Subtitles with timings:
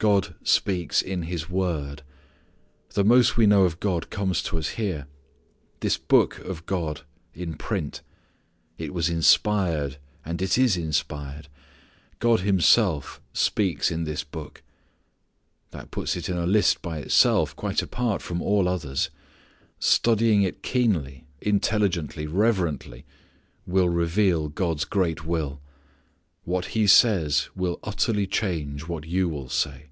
[0.00, 2.00] God speaks in His Word.
[2.94, 5.06] The most we know of God comes to us here.
[5.80, 7.02] This Book is God
[7.34, 8.00] in print.
[8.78, 11.48] It was inspired, and it is inspired.
[12.18, 14.62] God Himself speaks in this Book.
[15.70, 19.10] That puts it in a list by itself, quite apart from all others.
[19.78, 23.04] Studying it keenly, intelligently, reverently
[23.66, 25.60] will reveal God's great will.
[26.44, 29.88] What He says will utterly change what you will say.